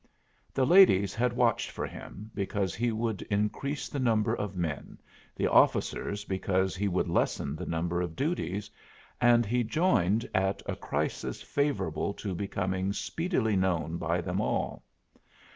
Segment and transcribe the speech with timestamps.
[0.51, 4.97] The ladies had watched for him, because he would increase the number of men,
[5.35, 8.71] the officers because he would lessen the number of duties;
[9.21, 14.81] and he joined at a crisis favorable to becoming speedily known by them all.